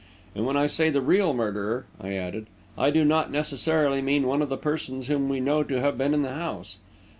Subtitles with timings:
[0.33, 4.41] And when I say the real murderer," I added, "I do not necessarily mean one
[4.41, 6.79] of the persons whom we know to have been in the house.